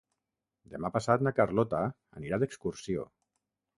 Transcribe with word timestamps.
Demà 0.75 0.91
passat 0.95 1.25
na 1.27 1.33
Carlota 1.41 1.81
anirà 2.21 2.41
d'excursió. 2.45 3.05